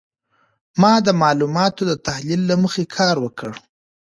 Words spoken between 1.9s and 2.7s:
تحلیلې له